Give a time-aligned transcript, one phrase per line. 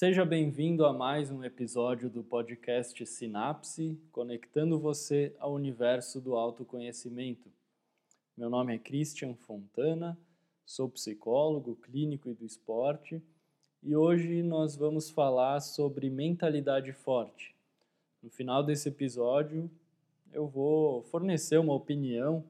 [0.00, 7.50] Seja bem-vindo a mais um episódio do podcast Sinapse, conectando você ao universo do autoconhecimento.
[8.36, 10.16] Meu nome é Christian Fontana,
[10.64, 13.20] sou psicólogo clínico e do esporte
[13.82, 17.52] e hoje nós vamos falar sobre mentalidade forte.
[18.22, 19.68] No final desse episódio,
[20.32, 22.44] eu vou fornecer uma opinião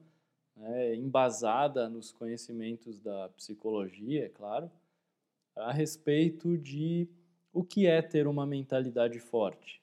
[0.55, 4.69] né, embasada nos conhecimentos da psicologia, é claro,
[5.55, 7.09] a respeito de
[7.51, 9.81] o que é ter uma mentalidade forte.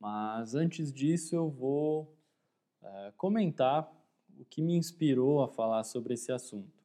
[0.00, 2.16] Mas antes disso, eu vou
[2.82, 3.90] é, comentar
[4.38, 6.82] o que me inspirou a falar sobre esse assunto.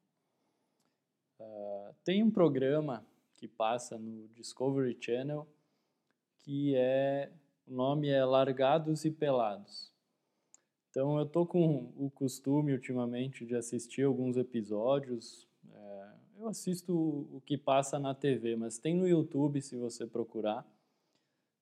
[1.39, 5.47] Uh, tem um programa que passa no Discovery Channel
[6.39, 7.31] que é
[7.67, 9.93] o nome é Largados e Pelados.
[10.89, 15.47] Então eu tô com o costume ultimamente de assistir alguns episódios
[16.39, 20.65] eu assisto o que passa na TV, mas tem no YouTube se você procurar.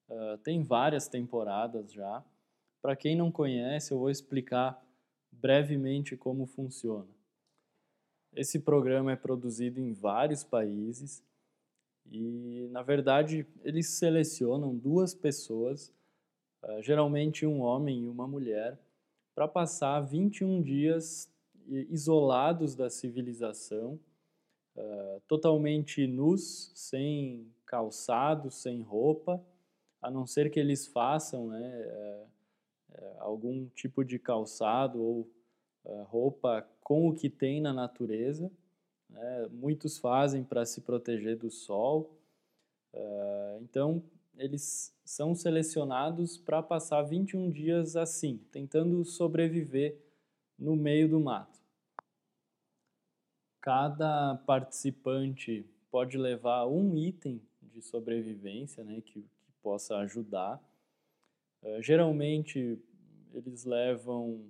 [0.07, 2.23] Uh, tem várias temporadas já.
[2.79, 4.79] Para quem não conhece, eu vou explicar
[5.31, 7.09] brevemente como funciona.
[8.35, 11.23] Esse programa é produzido em vários países
[12.05, 15.91] e, na verdade, eles selecionam duas pessoas,
[16.61, 18.79] uh, geralmente um homem e uma mulher,
[19.33, 21.31] para passar 21 dias
[21.67, 23.99] isolados da civilização
[25.27, 29.43] totalmente nus, sem calçado, sem roupa,
[30.01, 32.27] a não ser que eles façam né,
[32.89, 35.29] uh, algum tipo de calçado ou
[36.09, 38.51] roupa com o que tem na natureza.
[39.09, 39.47] Né?
[39.51, 42.19] Muitos fazem para se proteger do sol.
[43.61, 44.03] então,
[44.37, 49.97] eles são selecionados para passar 21 dias assim, tentando sobreviver
[50.57, 51.59] no meio do mato.
[53.67, 60.57] Cada participante pode levar um item de sobrevivência né, que, que possa ajudar.
[61.61, 62.81] Uh, geralmente,
[63.33, 64.49] eles levam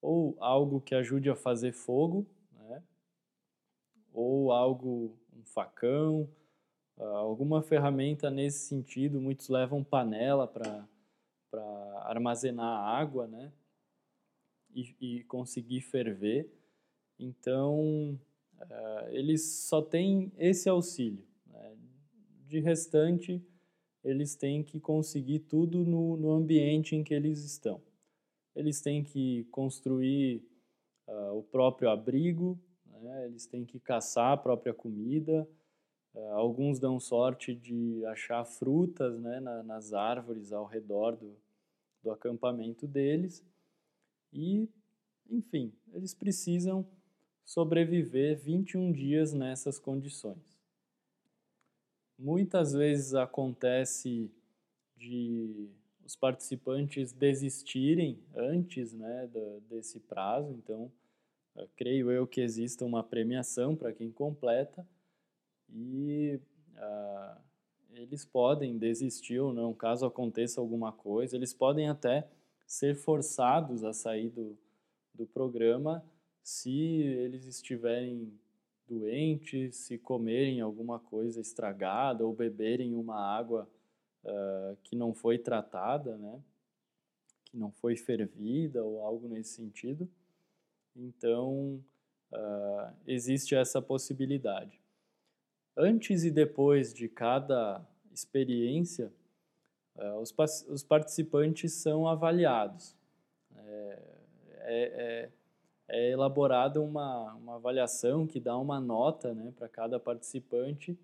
[0.00, 2.80] ou algo que ajude a fazer fogo, né,
[4.12, 6.30] ou algo, um facão,
[6.98, 9.20] uh, alguma ferramenta nesse sentido.
[9.20, 10.86] Muitos levam panela para
[12.04, 13.52] armazenar água né,
[14.72, 16.48] e, e conseguir ferver.
[17.18, 18.16] Então,
[19.10, 21.24] eles só têm esse auxílio.
[21.46, 21.76] Né?
[22.46, 23.42] De restante,
[24.04, 27.80] eles têm que conseguir tudo no, no ambiente em que eles estão.
[28.54, 30.42] Eles têm que construir
[31.06, 32.58] uh, o próprio abrigo,
[33.00, 33.26] né?
[33.26, 35.48] eles têm que caçar a própria comida.
[36.14, 41.34] Uh, alguns dão sorte de achar frutas né, na, nas árvores ao redor do,
[42.02, 43.44] do acampamento deles.
[44.32, 44.68] E,
[45.30, 46.86] enfim, eles precisam
[47.44, 50.60] sobreviver 21 dias nessas condições.
[52.18, 54.30] Muitas vezes acontece
[54.96, 55.68] de
[56.04, 59.28] os participantes desistirem antes né,
[59.68, 60.90] desse prazo, então
[61.76, 64.86] creio eu que exista uma premiação para quem completa
[65.68, 66.40] e
[66.76, 67.40] uh,
[67.94, 72.26] eles podem desistir ou não, caso aconteça alguma coisa, eles podem até
[72.66, 74.56] ser forçados a sair do,
[75.14, 76.04] do programa
[76.42, 78.32] se eles estiverem
[78.88, 83.68] doentes, se comerem alguma coisa estragada ou beberem uma água
[84.24, 86.42] uh, que não foi tratada, né?
[87.44, 90.08] que não foi fervida ou algo nesse sentido.
[90.96, 91.82] Então,
[92.32, 94.80] uh, existe essa possibilidade.
[95.76, 99.10] Antes e depois de cada experiência,
[99.96, 100.34] uh, os,
[100.68, 102.94] os, participantes são avaliados.
[103.56, 104.02] É,
[104.64, 105.30] é, é
[105.92, 110.98] é elaborada uma, uma avaliação que dá uma nota né, para cada participante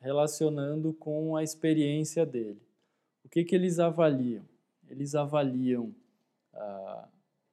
[0.00, 2.62] relacionando com a experiência dele.
[3.22, 4.42] O que, que eles avaliam?
[4.88, 5.94] Eles avaliam
[6.54, 7.08] ah,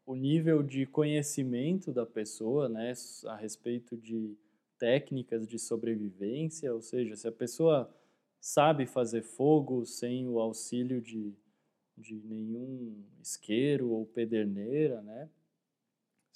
[0.06, 2.94] o nível de conhecimento da pessoa né,
[3.26, 4.34] a respeito de
[4.80, 7.94] técnicas de sobrevivência, ou seja, se a pessoa
[8.40, 11.34] sabe fazer fogo sem o auxílio de,
[11.98, 15.30] de nenhum isqueiro ou pederneira, né?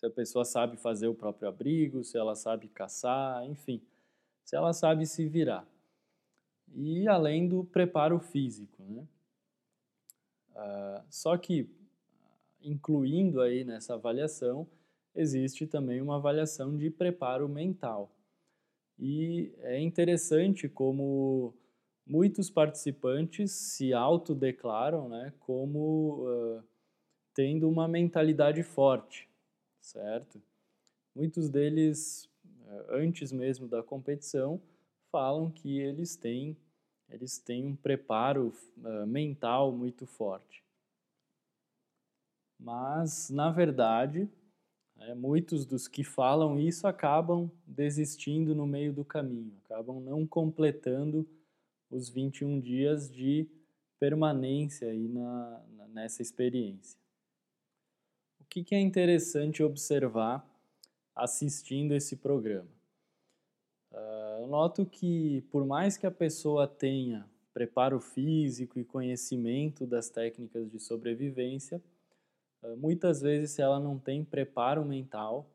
[0.02, 3.80] Se a pessoa sabe fazer o próprio abrigo, se ela sabe caçar, enfim,
[4.44, 5.64] se ela sabe se virar.
[6.74, 9.08] E além do preparo físico, né?
[10.56, 11.70] Uh, só que,
[12.64, 14.68] incluindo aí nessa avaliação,
[15.14, 18.12] existe também uma avaliação de preparo mental.
[18.98, 21.54] E é interessante como
[22.08, 26.64] muitos participantes se autodeclaram né, como uh,
[27.36, 29.31] tendo uma mentalidade forte
[29.82, 30.42] certo?
[31.16, 32.30] Muitos deles,
[32.68, 34.62] eh, antes mesmo da competição,
[35.12, 36.56] falam que eles têm
[37.12, 40.64] eles têm um preparo uh, mental muito forte.
[42.58, 44.30] Mas, na verdade,
[44.98, 51.28] é, muitos dos que falam isso acabam desistindo no meio do caminho, acabam não completando
[51.90, 53.50] os 21 dias de
[54.00, 57.01] permanência aí na, nessa experiência.
[58.52, 60.46] Que, que é interessante observar
[61.16, 62.68] assistindo esse programa?
[63.94, 70.10] Uh, eu noto que, por mais que a pessoa tenha preparo físico e conhecimento das
[70.10, 71.82] técnicas de sobrevivência,
[72.62, 75.50] uh, muitas vezes, se ela não tem preparo mental,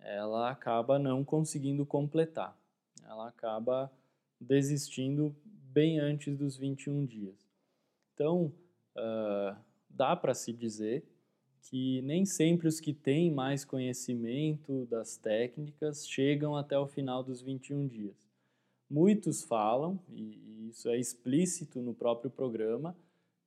[0.00, 2.58] ela acaba não conseguindo completar.
[3.04, 3.92] Ela acaba
[4.40, 7.46] desistindo bem antes dos 21 dias.
[8.14, 8.50] Então,
[8.96, 9.54] uh,
[9.90, 11.04] dá para se dizer
[11.68, 17.42] que nem sempre os que têm mais conhecimento das técnicas chegam até o final dos
[17.42, 18.14] 21 dias.
[18.88, 22.96] Muitos falam, e isso é explícito no próprio programa,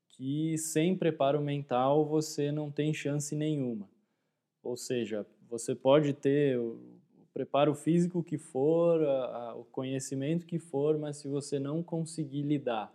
[0.10, 3.90] que sem preparo mental você não tem chance nenhuma.
[4.62, 6.78] Ou seja, você pode ter o
[7.34, 12.42] preparo físico que for, a, a, o conhecimento que for, mas se você não conseguir
[12.42, 12.94] lidar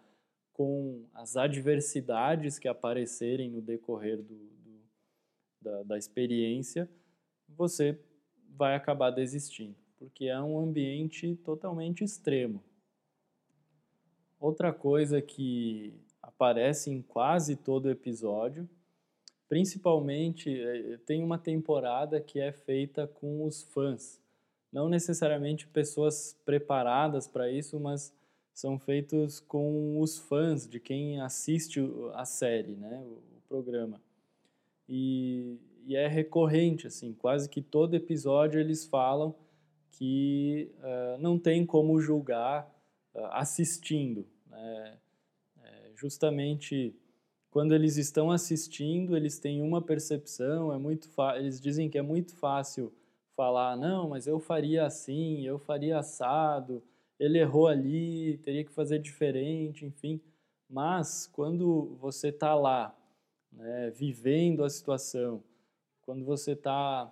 [0.52, 4.53] com as adversidades que aparecerem no decorrer do,
[5.64, 6.88] da, da experiência,
[7.49, 7.99] você
[8.50, 12.62] vai acabar desistindo, porque é um ambiente totalmente extremo.
[14.38, 18.69] Outra coisa que aparece em quase todo episódio,
[19.49, 24.20] principalmente eh, tem uma temporada que é feita com os fãs,
[24.70, 28.12] não necessariamente pessoas preparadas para isso, mas
[28.52, 31.81] são feitos com os fãs de quem assiste
[32.14, 34.00] a série, né, o, programa.
[34.88, 39.34] E, e, é recorrente, assim, quase que todo episódio eles falam
[39.90, 42.69] que uh, não tem como julgar
[43.14, 44.26] uh, assistindo.
[44.50, 44.98] Né?
[45.62, 46.94] É, justamente
[47.54, 52.34] quando eles estão assistindo, eles têm uma percepção, é muito eles dizem que é muito
[52.34, 52.92] fácil
[53.36, 56.82] falar, não, mas eu faria assim, eu faria assado,
[57.16, 60.20] ele errou ali, teria que fazer diferente, enfim.
[60.69, 62.92] Mas quando você está lá,
[63.56, 65.42] né, vivendo a situação,
[66.02, 67.04] quando você está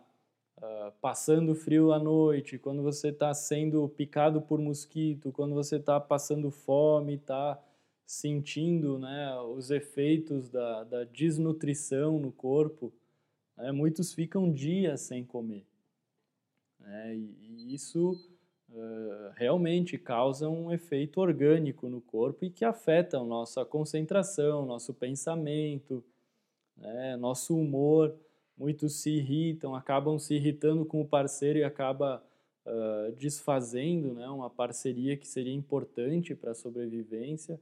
[0.58, 5.76] uh, ah, passando frio à noite, quando você está sendo picado por mosquito, quando você
[5.76, 7.58] está passando fome, está
[8.04, 12.92] sentindo né, os efeitos da, da desnutrição no corpo,
[13.56, 15.64] né, muitos ficam dias sem comer.
[16.78, 18.10] Né, e, e isso
[18.68, 26.04] uh, realmente causam um efeito orgânico no corpo e que afetam nossa concentração, nosso pensamento,
[26.76, 28.14] né, nosso humor.
[28.56, 32.22] Muitos se irritam, acabam se irritando com o parceiro e acaba
[32.66, 37.60] uh, desfazendo né, uma parceria que seria importante para a sobrevivência.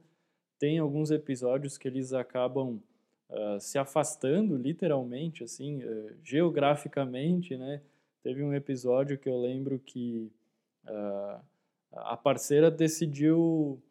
[0.59, 2.81] Tem alguns episódios que eles acabam
[3.29, 7.81] uh, se afastando, literalmente, assim, uh, geograficamente, né?
[8.21, 10.31] Teve um episódio que eu lembro que
[10.85, 11.39] Uh,
[11.91, 13.81] a parceira decidiu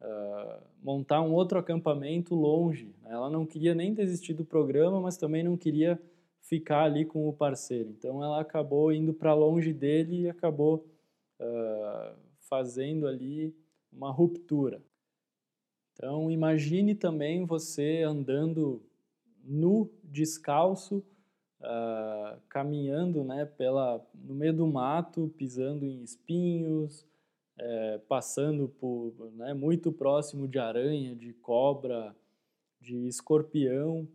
[0.00, 2.94] uh, montar um outro acampamento longe.
[3.02, 3.10] Né?
[3.12, 6.00] Ela não queria nem desistir do programa, mas também não queria
[6.40, 7.90] ficar ali com o parceiro.
[7.90, 10.86] Então ela acabou indo para longe dele e acabou
[11.40, 13.54] uh, fazendo ali
[13.92, 14.80] uma ruptura.
[15.92, 18.82] Então imagine também você andando
[19.42, 21.02] nu, descalço,
[21.60, 27.06] uh, caminhando né, pela, no meio do mato, pisando em espinhos,
[27.58, 32.14] é, passando por né, muito próximo de aranha, de cobra,
[32.80, 34.06] de escorpião,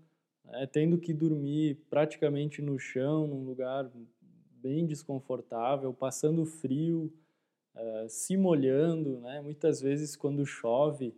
[0.45, 3.89] né, tendo que dormir praticamente no chão, num lugar
[4.61, 7.11] bem desconfortável, passando frio,
[7.75, 9.41] uh, se molhando, né?
[9.41, 11.15] Muitas vezes quando chove,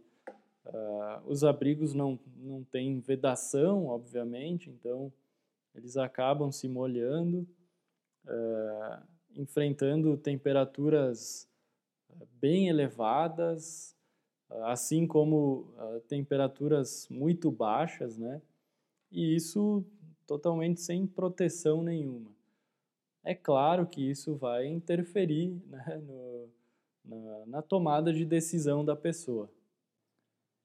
[0.65, 5.11] uh, os abrigos não, não têm vedação, obviamente, então
[5.75, 7.45] eles acabam se molhando,
[8.25, 9.03] uh,
[9.35, 11.49] enfrentando temperaturas
[12.39, 13.95] bem elevadas,
[14.63, 18.41] assim como uh, temperaturas muito baixas, né?
[19.11, 19.85] E isso
[20.25, 22.31] totalmente sem proteção nenhuma.
[23.23, 26.49] É claro que isso vai interferir né, no,
[27.05, 29.49] na, na tomada de decisão da pessoa.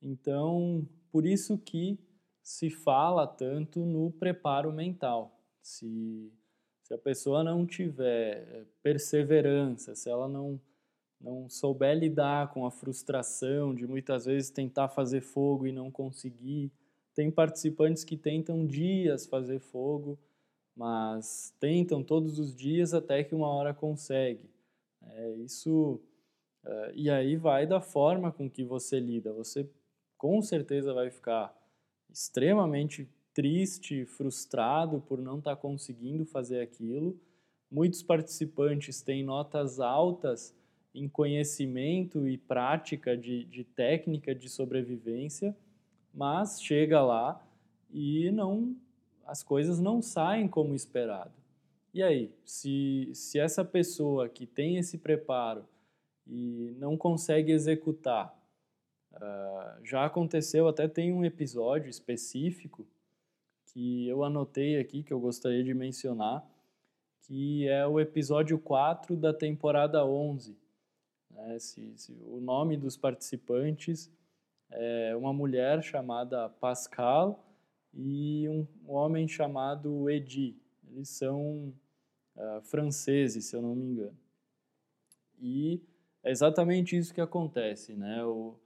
[0.03, 1.99] Então, por isso que
[2.43, 5.39] se fala tanto no preparo mental.
[5.61, 6.33] Se,
[6.83, 10.59] se a pessoa não tiver eh, perseverança, se ela não,
[11.21, 16.71] não souber lidar com a frustração de muitas vezes tentar fazer fogo e não conseguir,
[17.15, 20.19] tem participantes que tentam dias fazer fogo,
[20.77, 24.49] mas tentam todos os dias até que uma hora consegue.
[25.03, 26.01] É, isso
[26.65, 29.33] Uh, e aí vai da forma com que você lida.
[29.33, 29.69] Você
[30.17, 31.57] com certeza vai ficar
[32.11, 37.19] extremamente triste, frustrado por não estar tá conseguindo fazer aquilo.
[37.71, 40.55] Muitos participantes têm notas altas
[40.99, 45.57] em conhecimento e prática de, de técnica de sobrevivência,
[46.13, 47.45] mas chega lá
[47.91, 48.77] e não
[49.27, 51.33] as coisas não saem como esperado.
[51.93, 55.67] E aí, se, se essa pessoa que tem esse preparo
[56.27, 58.35] e não consegue executar,
[59.13, 62.87] uh, já aconteceu, até tem um episódio específico
[63.67, 66.47] que eu anotei aqui, que eu gostaria de mencionar,
[67.23, 70.57] que é o episódio 4 da temporada 11.
[71.39, 71.59] Né?
[71.59, 74.11] Se, se, o nome dos participantes
[74.71, 77.45] é uma mulher chamada Pascal
[77.95, 80.57] e um, um homem chamado Edi.
[80.91, 81.73] Eles são
[82.37, 84.19] uh, franceses, se eu não me engano.
[85.41, 85.81] E
[86.23, 88.25] é exatamente isso que acontece, né?
[88.25, 88.57] O,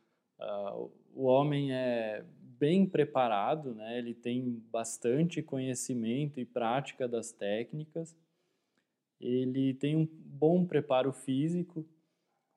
[0.41, 2.25] uh, o homem é
[2.59, 3.99] bem preparado, né?
[3.99, 8.17] Ele tem bastante conhecimento e prática das técnicas.
[9.21, 11.87] Ele tem um bom preparo físico,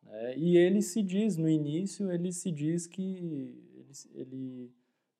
[0.05, 0.37] né?
[0.37, 3.63] E ele se diz no início, ele se diz que ele,
[4.13, 4.71] ele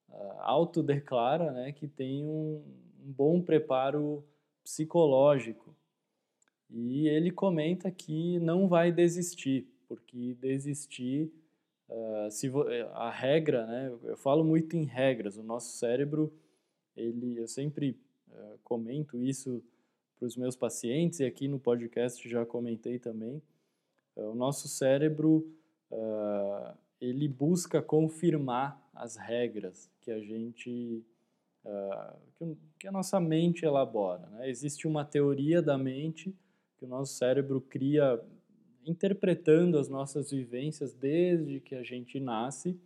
[0.10, 2.64] uh, autodeclara, né, que tem um,
[3.04, 4.24] um bom preparo
[4.64, 5.76] psicológico.
[6.70, 11.32] E ele comenta que não vai desistir, porque desistir
[11.88, 13.96] Uh, se eh, a regra, né?
[14.04, 15.38] Eu falo muito em regras.
[15.38, 16.34] O nosso cérebro,
[16.98, 17.96] ele, eu sempre
[18.30, 19.64] uh, comento isso
[20.16, 23.42] para os meus pacientes e aqui no podcast já comentei também.
[24.16, 25.52] Uh, o nosso cérebro
[27.00, 31.06] ele busca confirmar as regras que a gente
[32.78, 34.28] que a nossa mente elabora.
[34.28, 34.50] Né?
[34.50, 36.36] Existe uma teoria da mente
[36.78, 38.22] que o nosso cérebro cria
[38.86, 42.80] interpretando as nossas vivências desde que a gente nasce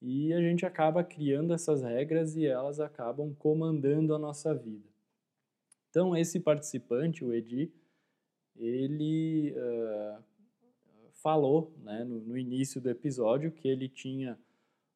[0.00, 4.88] e a gente acaba criando essas regras e elas acabam comandando a nossa vida.
[5.90, 7.70] Então, esse participante, o Edi,
[8.56, 10.22] ele uh,
[11.22, 14.38] falou né, no, no início do episódio que ele tinha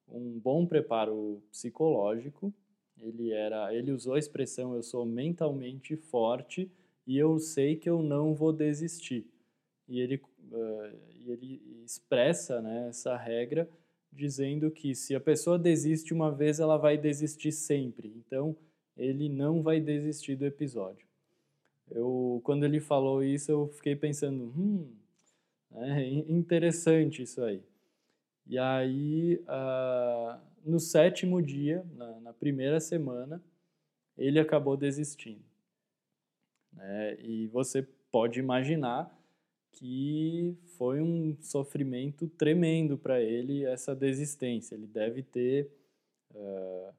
[0.09, 2.53] um bom preparo psicológico,
[3.01, 6.71] ele, era, ele usou a expressão eu sou mentalmente forte
[7.07, 9.27] e eu sei que eu não vou desistir
[9.89, 13.69] e ele, uh, ele expressa né, essa regra
[14.13, 18.13] dizendo que se a pessoa desiste uma vez, ela vai desistir sempre.
[18.17, 18.57] Então,
[18.97, 21.07] ele não vai desistir do episódio.
[21.91, 24.91] Eu, quando ele falou isso, eu fiquei pensando, hum,
[25.73, 27.63] é interessante isso aí.
[28.47, 33.43] E aí, uh, no sétimo dia, na, na, primeira semana,
[34.17, 35.45] ele acabou desistindo.
[36.73, 37.21] Né?
[37.21, 39.13] E você pode imaginar
[39.73, 44.75] que foi um sofrimento tremendo para ele essa desistência.
[44.75, 45.71] Ele deve ter
[46.35, 46.95] uh,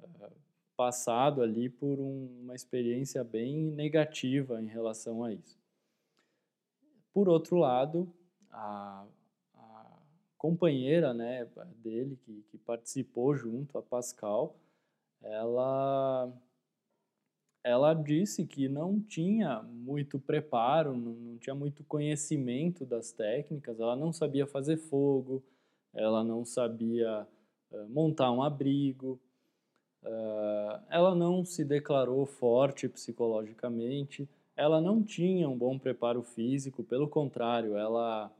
[0.00, 0.32] uh,
[0.76, 5.59] passado ali por um, uma experiência bem negativa em relação a isso.
[7.12, 8.12] Por outro lado,
[8.50, 9.04] a,
[9.54, 9.86] a
[10.38, 11.46] companheira né,
[11.82, 14.56] dele, que, que participou junto, a Pascal,
[15.22, 16.32] ela
[17.62, 23.94] ela disse que não tinha muito preparo, não, não, tinha muito conhecimento das técnicas, ela
[23.94, 25.42] não sabia fazer fogo,
[25.92, 27.26] ela não sabia
[27.70, 29.20] uh, montar um abrigo,
[30.02, 34.28] uh, ela não se declarou forte psicologicamente,
[34.60, 38.30] ela não tinha um bom preparo físico, pelo contrário, ela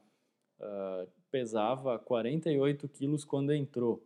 [0.61, 4.03] uh, pesava 48 quilos quando entrou.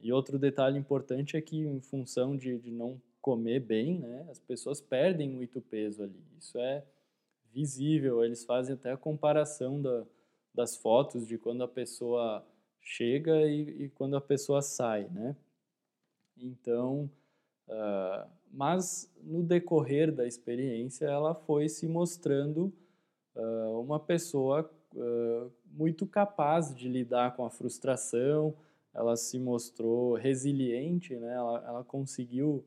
[0.00, 4.40] E outro detalhe importante é que, em função de, de não comer bem, né, as
[4.40, 6.20] pessoas perdem muito peso ali.
[6.36, 6.84] Isso é
[7.52, 8.24] visível.
[8.24, 10.04] Eles fazem até a comparação da,
[10.52, 12.44] das fotos de quando a pessoa
[12.80, 15.36] chega e, e quando a pessoa sai, né?
[16.36, 17.08] Então,
[17.68, 22.72] uh, mas no decorrer da experiência, ela foi se mostrando
[23.34, 28.56] uh, uma pessoa uh, muito capaz de lidar com a frustração.
[28.94, 31.34] Ela se mostrou resiliente, né?
[31.34, 32.64] Ela, ela conseguiu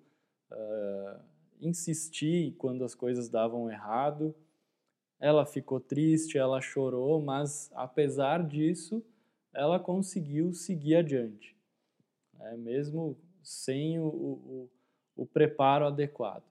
[0.51, 1.19] uh,
[1.59, 4.35] insistir quando as coisas davam errado.
[5.19, 9.03] Ela ficou triste, ela chorou, mas apesar disso,
[9.53, 11.57] ela conseguiu seguir adiante,
[12.33, 12.55] né?
[12.57, 14.69] mesmo sem o, o,
[15.19, 16.43] o preparo adequado.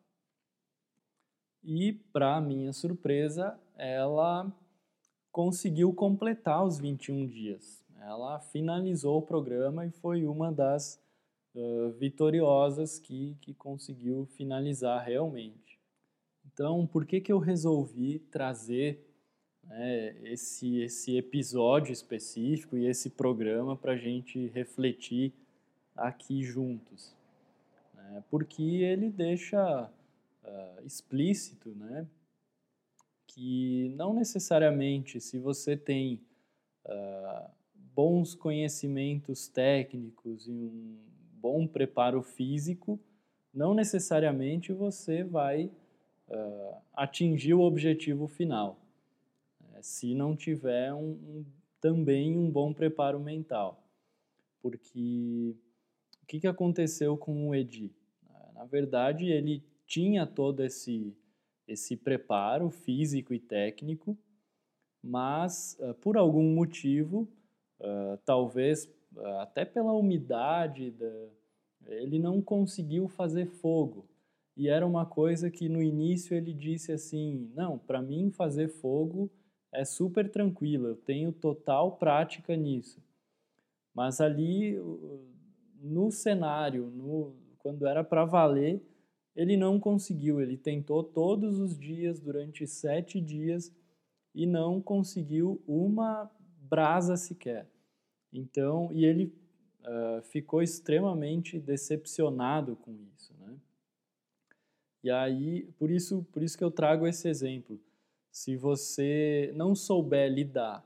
[1.62, 4.50] E, para minha surpresa, ela
[5.32, 7.84] conseguiu completar os 21 dias.
[8.00, 11.00] Ela finalizou o programa e foi uma das
[11.98, 15.78] vitoriosas que, que conseguiu finalizar realmente.
[16.46, 19.04] Então, por que, que eu resolvi trazer
[19.64, 25.32] né, esse, esse episódio específico e esse programa para a gente refletir
[25.94, 27.17] aqui juntos.
[28.08, 32.06] Né, porque ele deixa uh, explícito né,
[33.26, 36.22] que não necessariamente se você tem
[36.86, 37.50] uh,
[37.94, 40.96] bons conhecimentos técnicos e um
[41.32, 42.98] bom preparo físico,
[43.52, 45.70] não necessariamente você vai
[46.28, 48.80] uh, atingir o objetivo final,
[49.60, 51.44] né, se não tiver um, um,
[51.78, 53.84] também um bom preparo mental.
[54.62, 55.54] Porque
[56.22, 57.92] o que, que aconteceu com o Edi?
[58.58, 61.16] Na verdade, ele tinha todo esse,
[61.68, 64.18] esse preparo físico e técnico,
[65.00, 67.28] mas uh, por algum motivo,
[67.78, 68.92] uh, talvez
[69.40, 71.28] até pela umidade da,
[71.86, 74.08] ele não conseguiu fazer fogo.
[74.56, 79.30] E era uma coisa que no início ele disse assim: não, para mim fazer fogo
[79.72, 83.00] é super tranquilo, eu tenho total prática nisso.
[83.94, 84.76] Mas ali,
[85.80, 88.82] no cenário, no, quando era para valer,
[89.34, 90.40] ele não conseguiu.
[90.40, 93.72] Ele tentou todos os dias, durante sete dias,
[94.34, 96.30] e não conseguiu uma
[96.68, 97.68] brasa sequer.
[98.32, 99.32] Então, e ele
[99.80, 103.56] uh, ficou extremamente decepcionado com isso, né?
[105.02, 107.80] E aí, por isso, por isso que eu trago esse exemplo.
[108.30, 110.84] Se você não souber lidar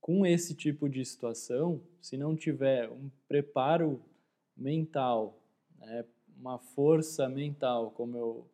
[0.00, 4.02] com esse tipo de situação, se não tiver um preparo
[4.56, 5.40] mental,
[5.84, 6.04] né,
[6.36, 8.50] uma força mental, como eu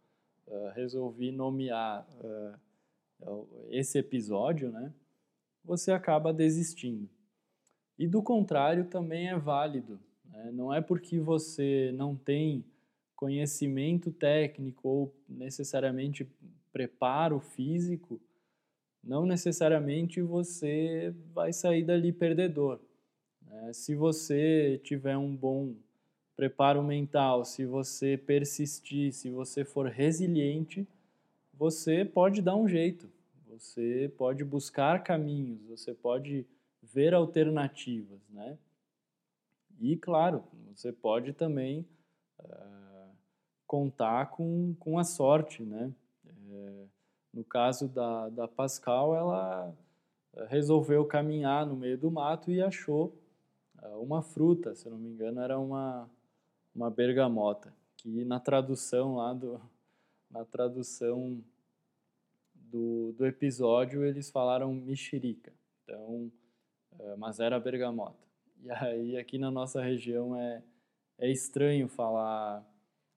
[0.47, 4.93] uh, resolvi nomear uh, esse episódio, né,
[5.65, 7.09] você acaba desistindo.
[7.99, 10.01] E do contrário também é válido.
[10.25, 10.51] Né?
[10.53, 12.65] Não é porque você não tem
[13.15, 16.27] conhecimento técnico ou necessariamente
[16.73, 18.19] preparo físico,
[19.03, 22.81] não necessariamente você vai sair dali perdedor.
[23.43, 23.73] Né?
[23.73, 25.75] Se você tiver um bom
[26.41, 30.89] preparo mental, se você persistir, se você for resiliente,
[31.53, 33.11] você pode dar um jeito,
[33.47, 36.47] você pode buscar caminhos, você pode
[36.83, 38.57] ver alternativas, né?
[39.79, 40.43] E, claro,
[40.75, 41.85] você pode também
[42.39, 43.11] uh,
[43.67, 45.93] contar com, com a sorte, né?
[46.27, 46.85] É,
[47.35, 49.75] no caso da, da Pascal, ela
[50.49, 53.15] resolveu caminhar no meio do mato e achou
[53.83, 56.09] uh, uma fruta, se não me engano, era uma,
[56.75, 59.61] uma bergamota, que na tradução lá do,
[60.31, 61.43] na tradução
[62.55, 65.53] do, do episódio eles falaram mexerica.
[65.83, 66.31] Então,
[66.99, 68.25] eh, mas era bergamota.
[68.63, 70.63] E aí aqui na nossa região é,
[71.19, 72.65] é estranho falar,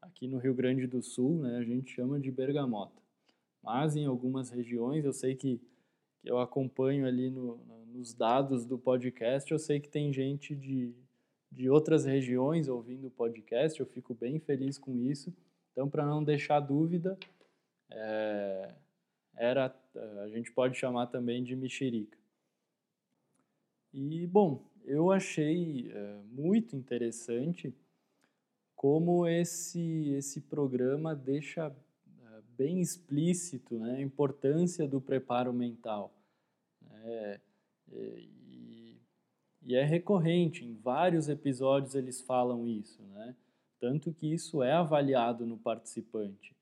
[0.01, 3.01] aqui no Rio Grande do Sul, né, a gente chama de bergamota.
[3.61, 5.61] Mas em algumas regiões, eu sei que,
[6.19, 7.57] que eu acompanho ali no,
[7.93, 10.93] nos dados do podcast, eu sei que tem gente de,
[11.55, 15.33] de outras regiões ouvindo o podcast, eu fico bem feliz com isso.
[15.71, 17.17] Então, para não deixar dúvida,
[17.91, 18.73] é,
[19.35, 19.75] era,
[20.23, 22.17] a gente pode chamar também de mexerica.
[23.93, 27.73] E, bom, eu achei é, muito interessante
[28.75, 36.13] como esse, esse programa deixa é, bem explícito né, a importância do preparo mental.
[37.05, 37.39] E,
[39.65, 43.36] e, é recorrente, em vários episódios eles falam isso, né,
[43.80, 46.56] tanto que isso é avaliado no participante.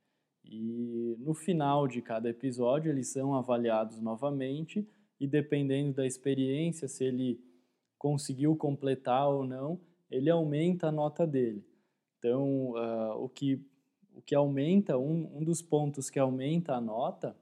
[0.43, 4.87] E no final de cada episódio eles são avaliados novamente
[5.19, 7.39] e dependendo da experiência, se ele
[7.97, 11.63] conseguiu completar ou não, ele aumenta a nota dele.
[12.17, 13.63] Então, uh, o, que,
[14.15, 17.35] o que aumenta, um, um dos pontos que aumenta a nota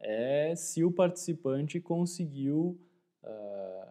[0.00, 2.76] é se o participante conseguiu
[3.22, 3.83] uh,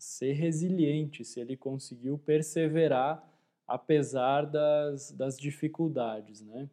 [0.00, 3.26] ser resiliente, se ele conseguiu perseverar
[3.70, 6.68] apesar das, das dificuldades, né?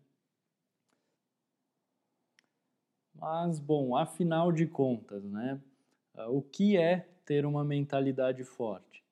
[3.13, 5.59] Mas, bom, afinal de contas, né,
[6.15, 9.03] ah, o que é ter uma mentalidade forte?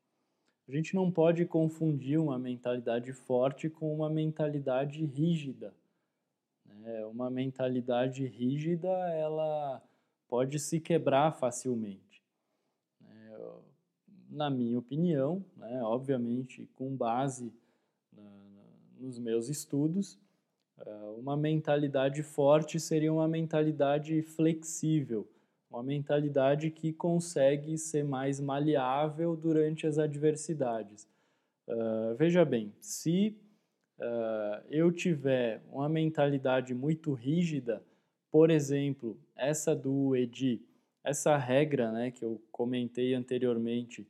[0.68, 5.74] A gente não pode confundir uma mentalidade forte com uma mentalidade rígida.
[6.66, 7.06] Né?
[7.06, 9.82] Uma mentalidade rígida, ela
[10.28, 12.05] pode se quebrar facilmente.
[14.36, 17.54] Na minha opinião, né, obviamente com base
[19.00, 20.20] nos meus estudos,
[20.78, 25.26] ah, uma mentalidade forte seria uma mentalidade flexível,
[25.70, 31.08] uma mentalidade que consegue ser mais maleável durante as adversidades.
[31.68, 33.36] Uh, veja bem, se
[34.00, 37.82] uh, eu tiver uma mentalidade muito rígida,
[38.30, 40.62] por exemplo, essa do Edi,
[41.04, 44.06] essa regra né, que eu comentei anteriormente,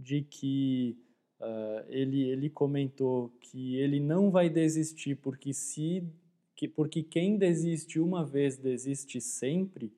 [0.00, 0.96] de que
[1.40, 6.02] uh, ele, ele comentou que ele não vai desistir porque se
[6.54, 9.92] que, porque quem desiste uma vez desiste sempre,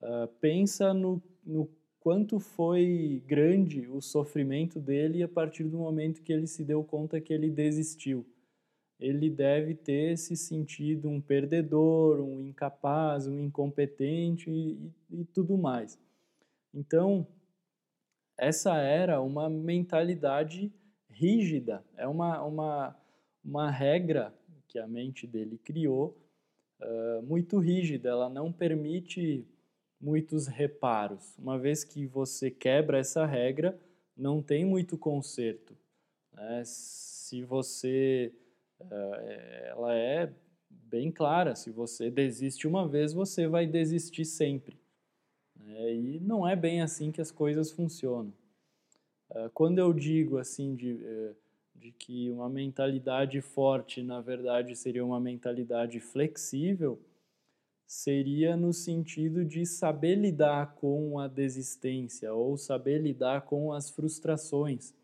[0.00, 6.32] uh, pensa no, no quanto foi grande o sofrimento dele a partir do momento que
[6.32, 8.24] ele se deu conta que ele desistiu
[9.00, 15.98] ele deve ter se sentido um perdedor, um incapaz, um incompetente e, e, tudo mais.
[16.72, 17.26] Então,
[18.40, 20.72] essa era uma mentalidade
[21.08, 22.96] rígida, é uma, uma,
[23.44, 24.34] uma regra
[24.66, 26.16] que a mente dele criou,
[26.80, 29.46] uh, muito rígida, ela não permite
[30.00, 31.36] muitos reparos.
[31.38, 33.78] Uma vez que você quebra essa regra,
[34.16, 35.76] não tem muito conserto.
[36.32, 36.62] Né?
[36.64, 38.32] Se você
[38.90, 40.32] eh, ela é
[40.68, 41.54] bem clara.
[41.54, 44.78] Se você desiste uma vez, você vai desistir sempre.
[45.76, 48.32] É, e não é bem assim que as coisas funcionam.
[49.34, 51.34] Eh, quando eu digo assim de, eh,
[51.74, 57.00] de que uma mentalidade forte, na verdade, seria uma mentalidade flexível,
[57.86, 64.94] seria no sentido de saber lidar com a desistência ou saber lidar com as frustrações.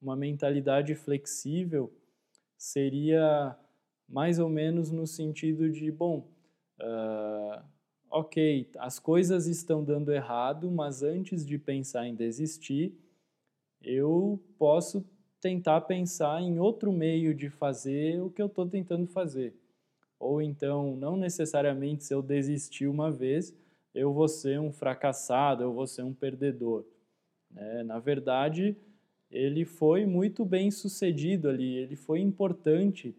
[0.00, 1.92] Uma mentalidade flexível
[2.56, 3.56] seria
[4.08, 6.28] mais ou menos no sentido de, bom,
[6.80, 7.62] uh,
[8.10, 12.92] ok, as coisas estão dando errado, mas antes de pensar em desistir,
[13.82, 15.04] eu posso
[15.40, 19.54] tentar pensar em outro meio de fazer o que eu estou tentando fazer.
[20.18, 23.54] Ou então, não necessariamente se eu desistir uma vez,
[23.94, 26.84] eu vou ser um fracassado, eu vou ser um perdedor.
[27.54, 28.76] É, na verdade,
[29.30, 33.14] ele foi muito bem sucedido ali, ele foi importante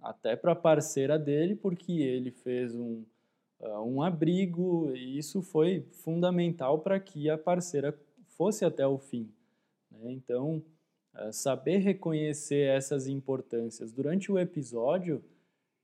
[0.00, 3.02] até para a parceira dele, porque ele fez um,
[3.60, 9.30] um abrigo, e isso foi fundamental para que a parceira fosse até o fim.
[9.90, 10.12] Né?
[10.12, 10.62] Então,
[11.14, 13.92] uh, saber reconhecer essas importâncias.
[13.92, 15.24] Durante o episódio,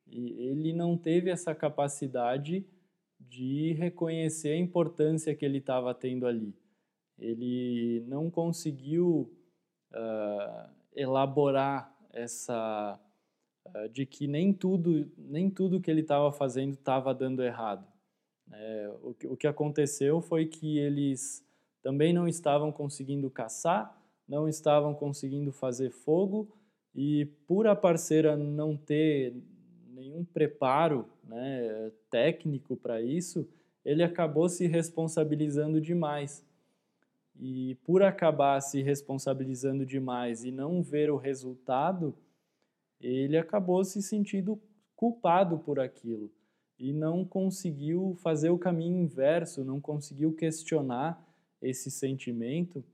[0.06, 2.66] ele não teve essa capacidade
[3.18, 6.54] de reconhecer a importância que ele estava tendo ali
[7.18, 9.32] ele não conseguiu
[9.92, 12.98] uh, elaborar essa
[13.66, 17.86] uh, de que nem tudo nem tudo que ele estava fazendo estava dando errado.
[18.52, 21.44] É, o, que, o que aconteceu foi que eles
[21.82, 23.98] também não estavam conseguindo caçar,
[24.28, 26.48] não estavam conseguindo fazer fogo
[26.94, 29.34] e por a parceira não ter
[29.88, 33.46] nenhum preparo né, técnico para isso,
[33.84, 36.44] ele acabou se responsabilizando demais.
[37.38, 42.14] E por acabar se responsabilizando demais e não ver o resultado,
[43.06, 44.60] ele acabou se sentindo
[44.94, 46.30] culpado por aquilo
[46.78, 51.22] e não conseguiu fazer o caminho inverso, não conseguiu questionar
[51.60, 52.84] esse sentimento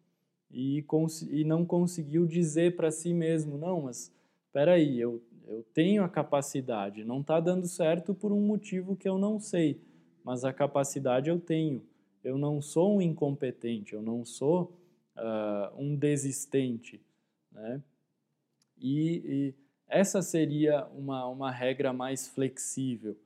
[0.50, 0.84] e,
[1.30, 4.12] e não conseguiu dizer para si mesmo: não, mas
[4.46, 9.08] espera aí, eu, eu tenho a capacidade, não está dando certo por um motivo que
[9.08, 9.80] eu não sei,
[10.24, 11.82] mas a capacidade eu tenho
[12.22, 14.76] eu não sou um incompetente, eu não sou
[15.16, 17.00] uh, um desistente,
[17.50, 17.82] né?
[18.78, 19.54] E, e,
[19.90, 23.18] essa seria uma, uma regra mais flexível.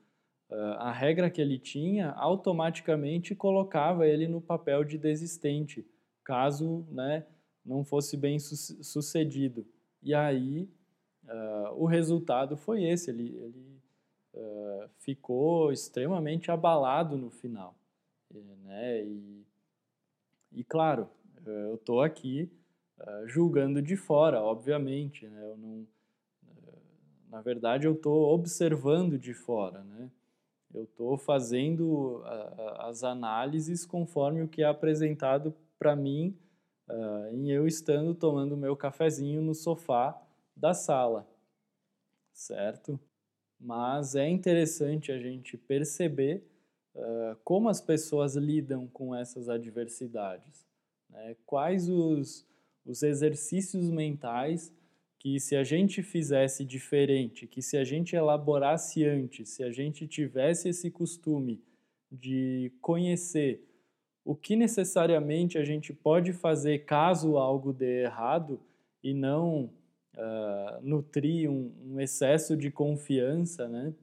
[0.51, 5.87] Uh, a regra que ele tinha automaticamente colocava ele no papel de desistente,
[6.25, 7.27] caso né,
[7.65, 9.67] não fosse bem su sucedido.
[10.03, 10.69] E aí
[11.25, 13.75] uh, o resultado foi esse, ele, ele
[14.99, 17.79] ficou extremamente abalado no final
[18.75, 19.05] né?
[19.05, 19.47] E,
[20.53, 21.09] e claro,
[21.45, 22.51] eu estou aqui
[22.99, 25.43] uh, julgando de fora, obviamente, né?
[25.43, 25.87] Eu não, uh,
[27.35, 30.09] na verdade, eu estou observando de fora, né?
[30.73, 36.39] Eu estou fazendo uh, as análises conforme o que é apresentado para mim
[37.33, 40.21] em eu estando tomando meu cafezinho no sofá
[40.55, 41.27] da sala,
[42.33, 43.01] certo?
[43.59, 46.47] Mas é interessante a gente perceber
[46.95, 50.65] uh, como as pessoas lidam com essas adversidades.
[51.11, 51.35] Né?
[51.45, 52.47] Quais os,
[52.85, 54.73] os exercícios mentais
[55.25, 60.07] que, se a gente fizesse diferente, que se a gente elaborasse antes, se a gente
[60.07, 61.63] tivesse esse costume
[62.13, 63.67] de conhecer
[64.23, 68.61] o que necessariamente a gente pode fazer caso algo dê errado
[69.03, 69.71] e não
[70.15, 73.95] uh, nutrir um, um, excesso de confiança, né?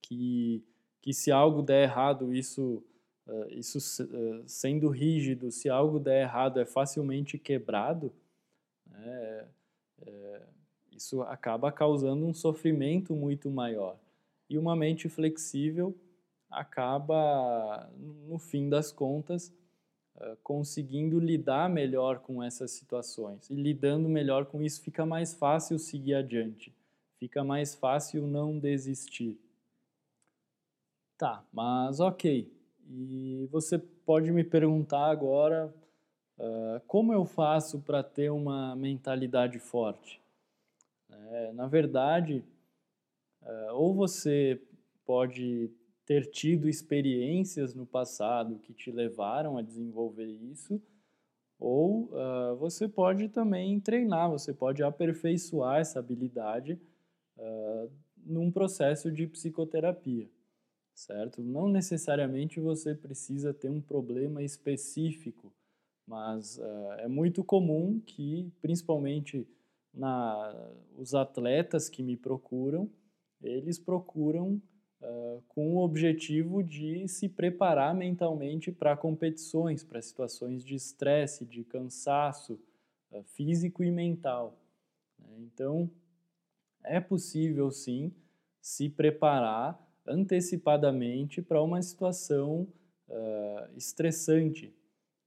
[0.00, 0.64] Que
[1.02, 2.84] que se algo der errado, isso,
[3.26, 8.12] uh, isso uh, sendo rígido, se algo der errado é facilmente quebrado,
[8.86, 9.48] né,
[10.06, 10.42] é,
[10.92, 13.98] isso acaba causando um sofrimento muito maior.
[14.48, 15.96] E uma mente flexível
[16.50, 17.88] acaba,
[18.26, 19.52] no fim das contas,
[20.42, 23.48] conseguindo lidar melhor com essas situações.
[23.48, 26.74] E lidando melhor com isso, fica mais fácil seguir adiante,
[27.18, 29.38] fica mais fácil não desistir.
[31.16, 32.52] Tá, mas ok.
[32.88, 35.72] E você pode me perguntar agora
[36.40, 40.20] uh, como eu faço para ter uma mentalidade forte?
[41.10, 42.42] É, na verdade,
[43.42, 44.60] uh, ou você
[45.04, 45.70] pode
[46.04, 50.82] ter tido experiências no passado que te levaram a desenvolver isso,
[51.58, 56.80] ou uh, você pode também treinar, você pode aperfeiçoar essa habilidade
[57.36, 57.90] uh,
[58.24, 60.28] num processo de psicoterapia,
[60.94, 61.42] certo?
[61.42, 65.52] Não necessariamente você precisa ter um problema específico,
[66.10, 69.46] mas uh, é muito comum que, principalmente
[69.94, 72.90] na, os atletas que me procuram,
[73.40, 74.60] eles procuram
[75.00, 81.62] uh, com o objetivo de se preparar mentalmente para competições, para situações de estresse, de
[81.62, 82.58] cansaço
[83.12, 84.58] uh, físico e mental.
[85.16, 85.28] Né?
[85.38, 85.88] Então,
[86.82, 88.12] é possível sim
[88.60, 92.66] se preparar antecipadamente para uma situação
[93.76, 94.72] estressante.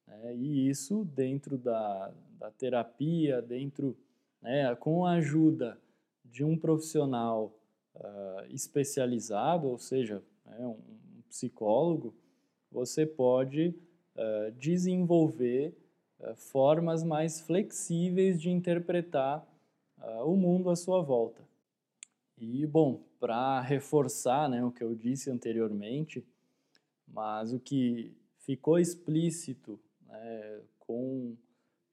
[0.08, 0.36] Né?
[0.36, 3.98] E isso dentro da, da terapia, dentro,
[4.42, 5.78] né, com a ajuda
[6.26, 7.54] de um profissional
[7.96, 10.78] uh, especializado, ou seja, né, um,
[11.30, 12.14] psicólogo,
[12.72, 13.76] você pode
[14.16, 15.76] uh, desenvolver
[16.20, 19.48] uh, formas mais flexíveis de interpretar
[20.26, 21.42] o mundo à sua volta.
[22.38, 26.26] E, bom, para reforçar né, o que eu disse anteriormente,
[27.08, 29.80] mas o que ficou explícito
[30.14, 31.36] né, com,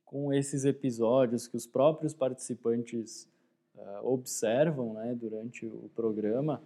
[0.05, 3.29] com esses episódios que os próprios participantes
[3.75, 6.63] uh, observam né, durante o programa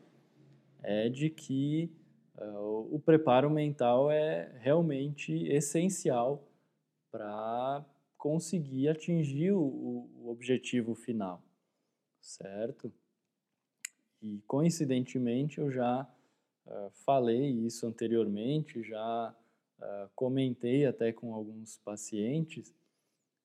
[0.82, 1.90] é de que
[2.38, 6.46] uh, o preparo mental é realmente essencial
[7.10, 7.84] para
[8.18, 11.42] conseguir atingir o, o, objetivo final,
[12.20, 12.92] certo?
[14.20, 16.10] E coincidentemente eu já
[16.66, 19.34] uh, falei isso anteriormente, já
[20.14, 22.74] comentei até com alguns pacientes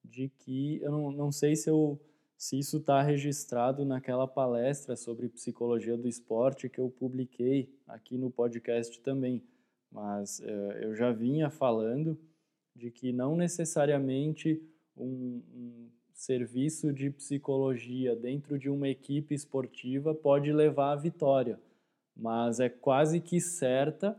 [0.04, 2.00] de que eu não, não sei se eu
[2.40, 8.32] se isso está registrado naquela palestra sobre psicologia do esporte que eu publiquei aqui no
[8.32, 9.44] podcast também.
[9.92, 12.18] Mas uh, eu já vinha falando
[12.74, 14.64] de que não necessariamente
[14.96, 21.60] um, um serviço de psicologia dentro de uma equipe esportiva pode levar à vitória,
[22.16, 24.18] mas é quase que certa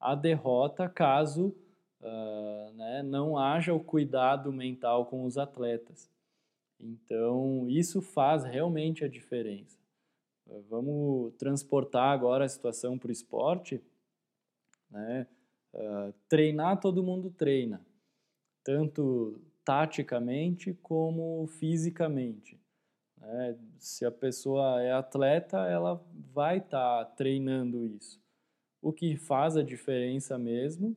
[0.00, 1.54] a derrota caso
[2.00, 6.10] uh, né, não haja o cuidado mental com os atletas.
[6.78, 9.78] Então, isso faz realmente a diferença.
[10.68, 13.80] Vamos transportar agora a situação para o esporte.
[14.90, 15.26] Né?
[15.72, 17.80] Uh, treinar, todo mundo treina,
[18.64, 22.58] tanto taticamente como fisicamente.
[23.16, 23.56] Né?
[23.78, 28.19] Se a pessoa é atleta, ela vai estar tá treinando isso.
[28.82, 30.96] O que faz a diferença mesmo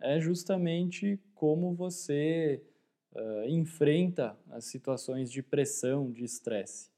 [0.00, 2.62] é justamente como você
[3.14, 6.90] uh, enfrenta as situações de pressão, de estresse.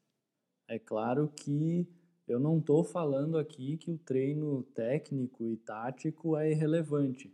[0.68, 1.86] É claro que
[2.26, 7.32] eu não estou falando aqui que o treino técnico e tático é irrelevante.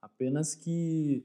[0.00, 1.24] Apenas que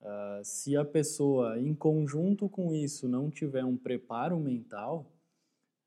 [0.00, 5.12] uh, se a pessoa, em conjunto com isso, não tiver um preparo mental,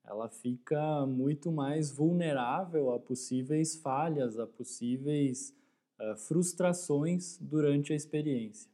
[0.07, 5.55] ela fica muito mais vulnerável a possíveis falhas, a possíveis
[5.99, 8.69] uh, frustrações durante a experiência.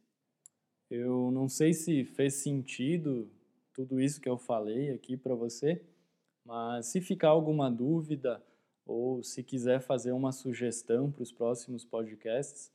[0.90, 3.30] Eu não sei se fez sentido
[3.74, 5.82] tudo isso que eu falei aqui para você,
[6.46, 8.44] mas se ficar alguma dúvida
[8.86, 12.72] ou se quiser fazer uma sugestão para os próximos podcasts,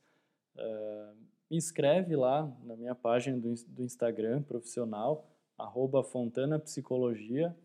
[0.55, 1.15] uh,
[1.49, 7.55] me escreve lá na minha página do, do Instagram profissional, arroba Fontana Psicologia.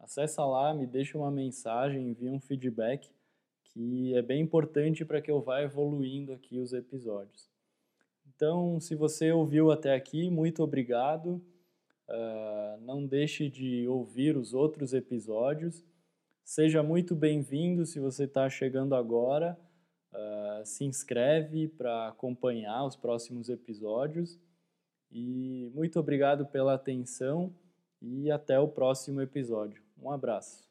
[0.00, 3.12] Acessa lá, me deixa uma mensagem, envia um feedback,
[3.62, 7.48] que é bem importante para que eu vá evoluindo aqui os episódios.
[8.34, 11.42] Então, se você ouviu até aqui, muito obrigado.
[12.08, 15.84] Uh, não deixe de ouvir os outros episódios.
[16.42, 19.56] Seja muito bem-vindo se você está chegando agora.
[20.12, 24.40] Uh, se inscreve para acompanhar os próximos episódios.
[25.12, 27.54] E muito obrigado pela atenção
[28.00, 29.89] e até o próximo episódio.
[30.02, 30.69] Um abraço.